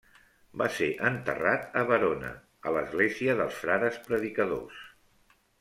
[0.61, 2.33] Va ser enterrat a Verona
[2.71, 4.85] a l'església dels frares predicadors.